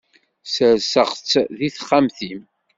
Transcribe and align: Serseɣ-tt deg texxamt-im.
Serseɣ-tt 0.53 1.33
deg 1.57 1.73
texxamt-im. 1.75 2.41